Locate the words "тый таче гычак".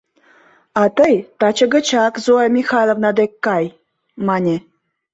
0.97-2.13